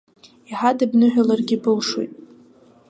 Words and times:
Иҳадбныҳәаларгьы 0.51 1.57
былшоит! 1.63 2.13